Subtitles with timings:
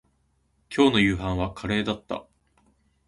[0.75, 2.25] 今日の夕飯はカレーだった